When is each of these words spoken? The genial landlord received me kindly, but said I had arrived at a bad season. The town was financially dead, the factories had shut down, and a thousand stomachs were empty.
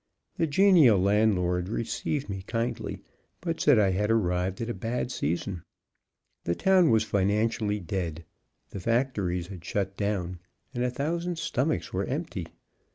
The 0.37 0.47
genial 0.47 0.97
landlord 0.99 1.69
received 1.69 2.27
me 2.27 2.41
kindly, 2.47 3.01
but 3.39 3.61
said 3.61 3.77
I 3.77 3.91
had 3.91 4.09
arrived 4.09 4.59
at 4.59 4.67
a 4.67 4.73
bad 4.73 5.11
season. 5.11 5.61
The 6.43 6.55
town 6.55 6.89
was 6.89 7.03
financially 7.03 7.79
dead, 7.79 8.25
the 8.71 8.79
factories 8.79 9.45
had 9.49 9.63
shut 9.63 9.95
down, 9.95 10.39
and 10.73 10.83
a 10.83 10.89
thousand 10.89 11.37
stomachs 11.37 11.93
were 11.93 12.05
empty. 12.05 12.47